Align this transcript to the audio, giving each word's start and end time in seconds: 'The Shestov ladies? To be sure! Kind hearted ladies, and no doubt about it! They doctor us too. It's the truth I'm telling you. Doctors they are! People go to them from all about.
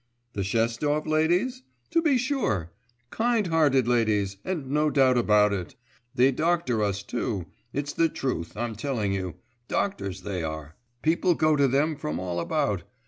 'The 0.33 0.41
Shestov 0.43 1.05
ladies? 1.05 1.61
To 1.91 2.01
be 2.01 2.17
sure! 2.17 2.71
Kind 3.11 3.45
hearted 3.45 3.87
ladies, 3.87 4.37
and 4.43 4.67
no 4.71 4.89
doubt 4.89 5.15
about 5.15 5.53
it! 5.53 5.75
They 6.15 6.31
doctor 6.31 6.81
us 6.81 7.03
too. 7.03 7.45
It's 7.71 7.93
the 7.93 8.09
truth 8.09 8.57
I'm 8.57 8.73
telling 8.75 9.13
you. 9.13 9.35
Doctors 9.67 10.21
they 10.23 10.41
are! 10.41 10.75
People 11.03 11.35
go 11.35 11.55
to 11.55 11.67
them 11.67 11.95
from 11.95 12.19
all 12.19 12.39
about. 12.39 12.81